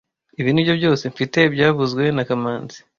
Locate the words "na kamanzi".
2.15-2.77